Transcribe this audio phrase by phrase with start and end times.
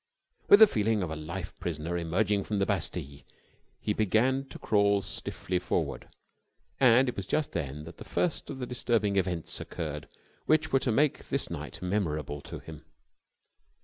[0.49, 3.21] With the feeling of a life prisoner emerging from the Bastille,
[3.79, 6.09] he began to crawl stiffly forward:
[6.79, 10.07] and it was just then that the first of the disturbing events occurred
[10.47, 12.83] which were to make this night memorable to him.